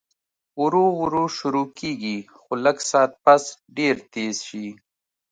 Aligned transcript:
ورو 0.61 0.85
ورو 1.01 1.23
شورو 1.37 1.63
کيږي 1.79 2.17
خو 2.37 2.51
لږ 2.65 2.77
ساعت 2.91 3.11
پس 3.23 3.43
ډېر 3.77 3.95
تېز 4.13 4.35
شي 4.47 4.67